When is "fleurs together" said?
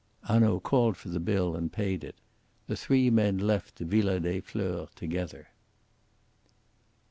4.41-5.49